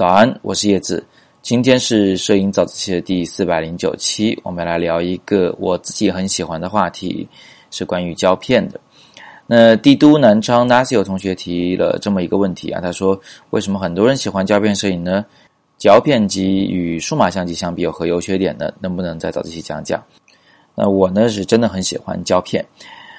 [0.00, 1.04] 早安，我是叶子。
[1.42, 7.28] 今天是摄影早自习的第四百零九期，我们来聊一个我自己很喜欢的话题，
[7.70, 8.80] 是关于胶片的。
[9.46, 15.22] 那帝都南昌 Nasio 同学提了这么一个问题啊，他说：为什么很多人喜欢胶片摄影呢？
[15.76, 18.72] 胶片机与数码相机相比有何优缺点呢？
[18.80, 20.02] 能不能在早自习讲讲？
[20.74, 22.64] 那我呢是真的很喜欢胶片，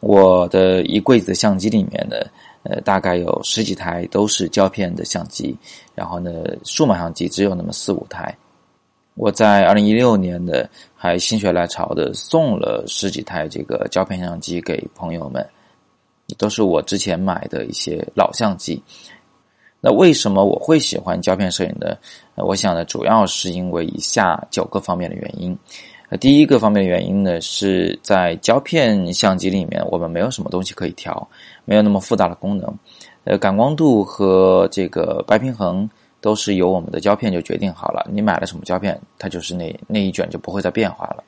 [0.00, 2.16] 我的一柜子相机里面呢。
[2.64, 5.56] 呃，大概有十几台都是胶片的相机，
[5.94, 6.30] 然后呢，
[6.64, 8.36] 数码相机只有那么四五台。
[9.14, 15.46] 我在二零一六年的还心血来潮的送了十几台这个胶片相机给朋友们，
[16.38, 18.82] 都是我之前买的一些老相机。
[19.80, 21.96] 那为什么我会喜欢胶片摄影呢？
[22.36, 25.58] 我想呢，主要是因为以下九个方面的原因。
[26.20, 31.26] 第一个方面的原因呢，是在胶片相机里面，我们没有什么东西可以调，
[31.64, 32.78] 没有那么复杂的功能。
[33.24, 35.88] 呃，感光度和这个白平衡
[36.20, 38.06] 都是由我们的胶片就决定好了。
[38.12, 41.24] 你买了什么胶片，它就是那那一卷就不会再变化了。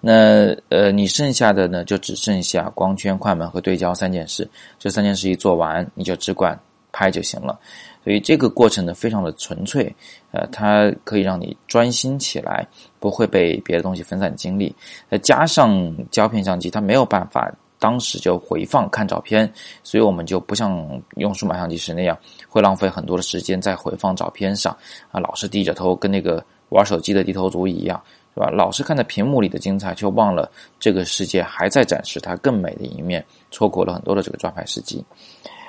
[0.00, 4.48] 那呃，你剩下的呢，就只剩下光圈、快门和对焦三件事。
[4.78, 6.58] 这三件事一做完，你就只管
[6.92, 7.58] 拍就行了。
[8.04, 9.92] 所以这个过程呢，非常的纯粹，
[10.30, 12.66] 呃，它可以让你专心起来，
[13.00, 14.74] 不会被别的东西分散精力。
[15.10, 19.50] 再加上胶片相机，它没有办法当时就回放看照片，
[19.82, 24.76] 所以我们就不像用数码相机时那样，会浪费很多的时间在回放照片上
[25.10, 28.02] 啊，老是低着头，跟那个玩手机的低头族一样，
[28.34, 28.50] 是吧？
[28.50, 35.04] 老是看着屏幕里的精彩，却忘了这个世界还在展示它更美的一面，错过了很多的这个抓拍时机。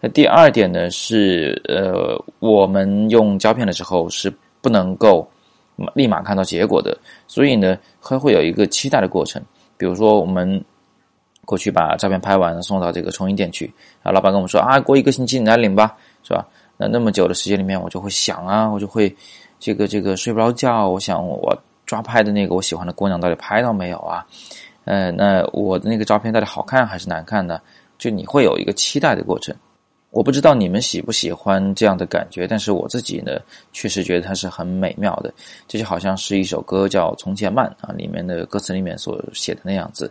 [0.00, 5.26] 那第二点呢是，呃，我们用胶片的时候是不能够
[5.94, 9.42] 立马看到结果的，所以呢，还会有一个期待的过程。
[9.78, 10.62] 比如说，我们
[11.44, 16.46] 过去把照片拍完送到这个冲印店去，啊，老板跟我们说啊，过一个星期你来领吧，是吧？
[16.76, 19.14] 那那么久的时间里面，我就会想啊，我就会
[19.58, 24.26] 这个这个睡不着觉，我想我抓拍的那个我喜欢的姑娘到底拍到没有啊？
[24.84, 27.60] 呃，那我的那个照片到底好看还是难看呢？
[27.98, 29.56] 就你会有一个期待的过程。
[30.16, 33.38] 我不知道你们喜不喜欢这样的感觉，但是我自己呢，
[33.74, 35.30] 确实觉得它是很美妙的。
[35.68, 40.10] 这就好像是一首歌叫《从前慢》啊，里面的歌词里面所写的那样子：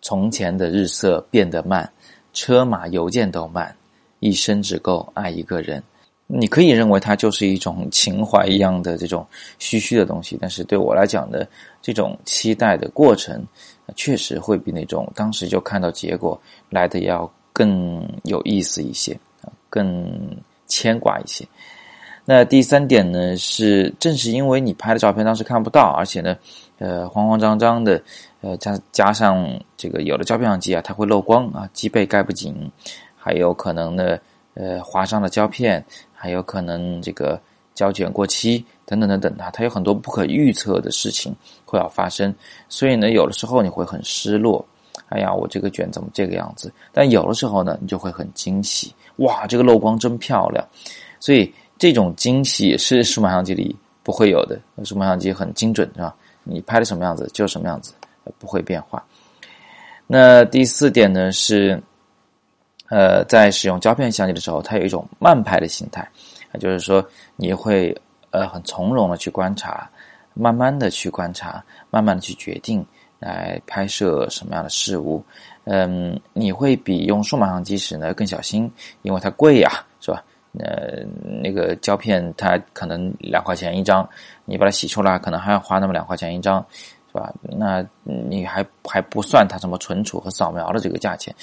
[0.00, 1.86] 从前的日色变得慢，
[2.32, 3.76] 车马邮件都慢，
[4.20, 5.82] 一生只够爱一个人。
[6.26, 9.26] 你可以认为它就是一种情怀一样的这种
[9.58, 11.44] 虚虚的东西，但是对我来讲呢，
[11.82, 13.46] 这种期待的过程，
[13.96, 19.14] 确实会比那种当时就看到结果来的要更有意思一些。
[19.72, 21.48] 更牵挂一些。
[22.26, 26.36] 那第三点呢，是正是因为你拍的照片当时看不到，而且呢，
[26.78, 28.00] 呃，慌慌张张的，
[28.42, 32.54] 呃，加加上这个有的胶片相机啊，它会漏光啊，机背盖不紧，
[33.16, 34.18] 还有可能呢，
[34.54, 37.40] 呃，划伤了胶片，还有可能这个
[37.74, 41.34] 胶卷过期等等等等啊，它有很多不可预测的事情
[41.64, 42.32] 会要发生，
[42.68, 44.64] 所以呢，有的时候你会很失落。
[45.12, 46.72] 哎呀，我这个卷怎么这个样子？
[46.90, 50.66] 但有的时候呢，你就会很惊喜，哇，这个漏光真漂亮。
[51.20, 56.14] 所以这种惊喜是数码相机里不会有的，数码相机很精准，是吧？
[56.44, 57.92] 你拍的什么样子就什么样子，
[58.38, 59.04] 不会变化。
[60.06, 61.80] 那第四点呢是，
[62.88, 66.08] 呃，在使用胶片相机的时候，它有一种慢拍的心态，
[66.58, 67.06] 就是说
[67.36, 67.94] 你会
[68.30, 69.88] 呃很从容的去观察，
[70.34, 72.84] 慢慢的去观察，慢慢的去决定。
[73.22, 75.24] 来拍摄什么样的事物？
[75.64, 78.70] 嗯，你会比用数码相机时呢更小心，
[79.02, 80.24] 因为它贵呀，是吧？
[80.58, 81.02] 呃，
[81.40, 84.06] 那个胶片它可能两块钱一张，
[84.44, 86.62] 你把它洗出来可能还要花那么两块钱一张，
[87.12, 87.32] 是吧？
[87.42, 91.34] 那你还还不算它什么存储和扫描的这个价钱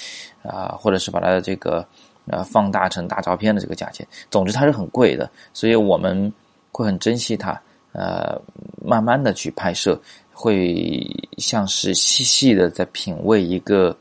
[0.42, 1.84] 啊，或者是把它的这个
[2.26, 6.32] 呃放大成大照片的这个价钱，总之它是很贵的，所以我们
[6.70, 7.60] 会很珍惜它，
[7.92, 8.40] 呃，
[8.84, 9.98] 慢慢的去拍摄。
[10.40, 11.06] 会
[11.36, 13.94] 像是细细的在品味一个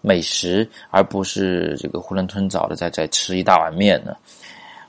[0.00, 4.12] 美食，而不是这个囫囵吞枣的在在吃一大碗面呢。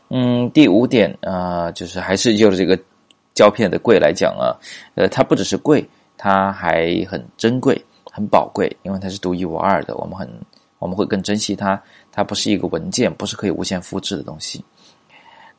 [0.10, 2.76] 嗯，第五点啊，就是还是就是这个
[3.36, 4.58] 胶片的贵来讲啊，
[4.96, 5.88] 呃，它不只是贵，
[6.18, 7.80] 它还很珍贵、
[8.12, 10.28] 很宝贵，因为它是独一无二的，我们很
[10.80, 11.80] 我们会更珍惜它。
[12.12, 14.66] 它不是一个文件，不是可以无限复制的东西。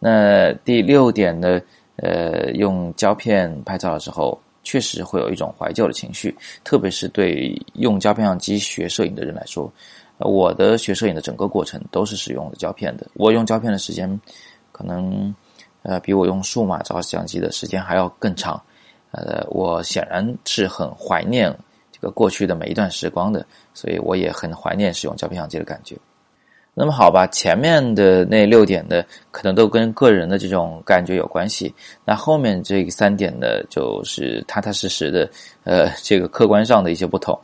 [0.00, 1.60] 那第六点呢，
[1.98, 4.36] 呃，用胶片拍照的时候。
[4.66, 9.72] 确实会有一种怀旧的情绪，特别是对用胶片相机学摄影的人来说，
[10.18, 13.06] 我的学摄影的整个过程都是使用的胶片的。
[13.14, 14.20] 我用胶片的时间，
[14.72, 15.32] 可能
[15.82, 18.60] 呃比我用数码照相机的时间还要更长。
[19.12, 21.56] 呃，我显然是很怀念
[21.92, 25.96] 这个过去的每一段时光的，所以我也很怀念使用胶片相机的感觉。
[26.78, 31.74] 那么好吧，前面的那六点的，可能都跟个人的这种感觉有关系。
[32.04, 35.28] 那后面这三点呢，就是踏踏实实的，
[35.64, 37.36] 呃，这个客观上的一些不同。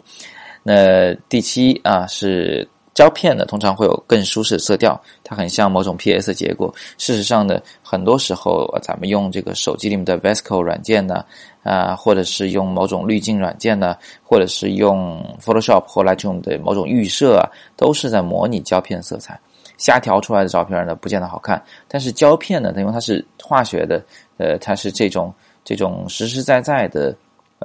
[0.62, 2.68] 那第七啊是。
[2.94, 6.72] 胶片呢，通常会有更舒适的色调，它很像某种 PS 结果。
[6.98, 11.24] 事实上呢，很多时候咱们用这个手机里面的 VSCO 软件呢，
[11.62, 19.40] 啊，或者是用某种滤镜软件呢，或者是用 Photoshop 或 Lightroom 的某种预设啊，都是在模拟胶片色彩。
[19.78, 21.60] 瞎调出来的照片呢，不见得好看。
[21.88, 24.04] 但是胶片呢，因为它是化学的，
[24.36, 25.32] 呃，它是这种
[25.64, 27.16] 这种实实在在的。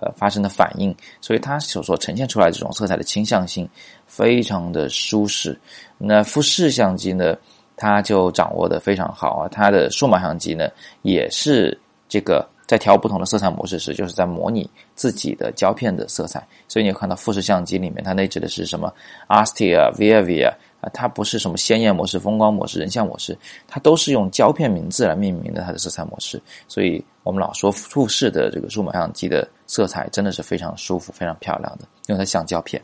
[0.02, 3.68] 呃，发生的反应，所以它所所呈现出来这种色彩的倾向性
[4.06, 5.58] 非常的舒适。
[5.98, 7.36] 那富士相机呢，
[7.76, 9.50] 它就掌握的非常好啊。
[9.52, 10.70] 它的数码相机呢，
[11.02, 11.78] 也是
[12.08, 16.46] 这个在调不同的色彩模式时，就是在模拟自己的胶片的色彩。
[16.68, 18.94] 所以你会看到富士相机里面，它内置的是什么
[19.28, 23.38] Astia、Vivia 啊，它不是什么鲜艳模式、风光模式、人像模式，
[23.68, 26.42] 它都是用胶片名字来命名的它的色彩模式。
[26.68, 29.48] 所以我们老说富士的这个数码相机的。
[29.70, 32.82] 色彩真的是非常舒服、非常漂亮的，因为它像胶片。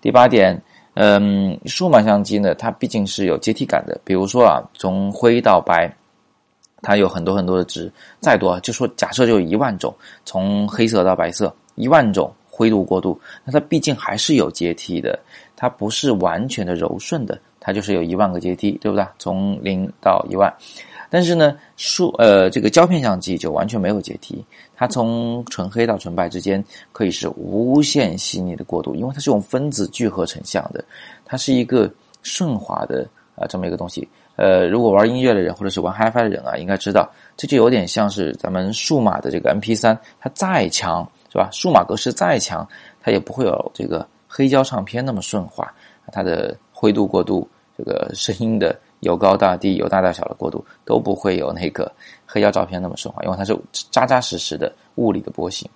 [0.00, 0.56] 第八点，
[0.94, 4.00] 嗯，数码相机呢，它毕竟是有阶梯感的。
[4.04, 5.92] 比如说啊，从灰到白，
[6.80, 9.92] 它有很多很多的值，再多就说假设就一万种，
[10.24, 15.18] 从黑色到白色一万种灰度过渡，那它毕竟还是有阶梯的，
[15.60, 19.06] 它不是完全的柔顺的，它就是有一万个阶梯，对不对？
[19.18, 20.50] 从零到一万。
[21.10, 24.42] 但是呢，数呃这个胶片相机就完全没有阶梯，
[24.74, 30.82] 它从纯黑到纯白之间可以是无限细腻的过渡，因为它是用分子聚合成像的，
[31.26, 31.92] 它是一个
[32.22, 34.08] 顺滑的啊这么一个东西。
[34.36, 41.50] 呃，如果玩音乐的人或者是玩 HiFi 的人啊，应该知道，这就有点像是咱们数码的这个 MP3，它再强是吧？
[41.52, 42.66] 数码格式再强，
[43.02, 45.68] 它也不会有这个黑胶唱片那么顺滑，
[46.12, 48.78] 它的灰度过渡，这个声音的。
[49.00, 51.90] 由高到低，由大到小的过渡，都不会有那个
[52.26, 53.58] 黑胶照片那么顺滑，因为它是
[53.90, 55.66] 扎扎实实的物理的波形。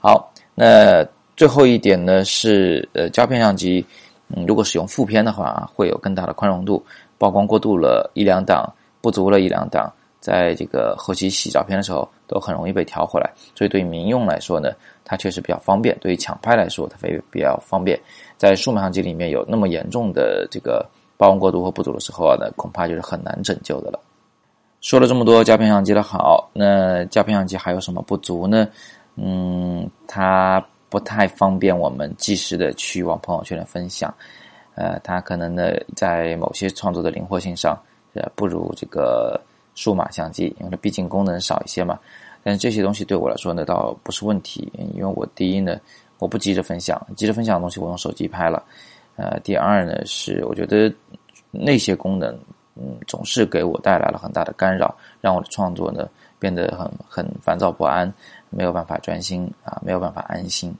[0.00, 1.06] 好，那
[1.36, 3.86] 最后一点呢是，呃，胶片相机，
[4.34, 6.84] 嗯，如果使用负片的话，会有更大的宽容度。
[7.16, 8.68] 曝光过度了一两档，
[9.00, 9.88] 不足了一两档，
[10.18, 13.32] 在这个后期洗照片的时候，都很容易被调回来。
[13.54, 14.72] 所以对于民用来说呢，
[15.08, 17.98] 它确实比较方便；对于抢拍来说，它会比较方便。
[18.36, 20.88] 在数码相机里面有那么严重的这个。
[21.20, 23.98] 曝光过度或不足的时候啊，那恐怕就是很难拯救的了。
[24.80, 28.68] 说了这么多胶片相机的好，那胶片相机还有什么不足呢？
[29.16, 34.14] 嗯，它不太方便我们及时的去往朋友圈的分享。
[34.76, 37.76] 呃，它可能呢在某些创作的灵活性上，
[38.14, 39.40] 呃，不如这个
[39.74, 41.98] 数码相机，因为它毕竟功能少一些嘛。
[42.42, 45.78] 但这些东西对我来说呢，倒不是问题，因为我第一呢，
[46.18, 48.62] 我不急着分享，急着分享的东西我用手机拍了。
[49.16, 50.92] 呃，第二呢是，我觉得
[51.50, 52.32] 那些功能，
[52.76, 56.08] 嗯，总是给我带来了很大的干扰，让我的创作呢
[56.38, 58.12] 变得很很烦躁不安，
[58.50, 60.74] 没有办法专心啊，没有办法安心。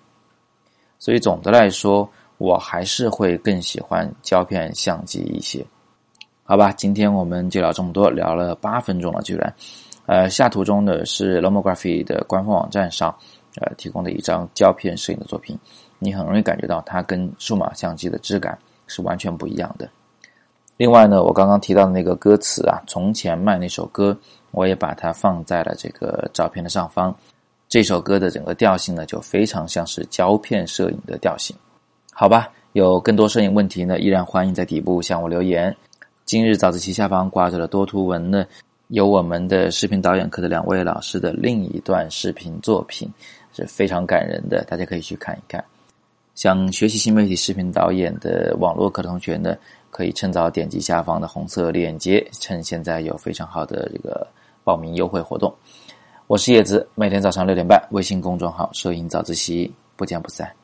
[0.98, 2.08] 所以总的来说，
[2.38, 5.64] 我还是会更喜欢胶片相机一些。
[6.44, 9.52] 好吧，今天我们就聊这么多，聊了八分钟了，居然。
[10.08, 13.14] 呃，下图中的是 Lomography 的官方网站上，
[13.60, 15.54] 呃，提供的一张胶片摄影的作品。
[15.98, 19.86] 你很容易感觉到它跟数码相机的质感是完全不一样的。
[20.78, 24.16] 另外呢，我刚刚提到的那个歌词啊，从前卖那首歌，
[24.50, 27.14] 我也把它放在了这个照片的上方。
[27.68, 31.54] 这首歌的整个调性呢，就非常像是胶片摄影的调性。
[32.14, 35.76] 好吧，有更多摄影问题呢，依然欢迎在底部向我留言。
[36.24, 38.46] 今日早自习下方挂着的多图文呢，
[38.88, 43.06] 有我们的视频导演课的两位老师的另一段视频作品，
[43.52, 45.62] 是非常感人的，大家可以去看一看。
[46.34, 49.54] 想学习新媒体视频导演的网络课的同学呢，
[49.90, 54.26] 可以趁早点击下方的红色链接，趁现在有非常好的这个
[54.64, 55.54] 报名优惠活动。
[56.26, 60.57] 我是叶子，每天早上六点半，微信公众号“摄影早自习”，不见不散。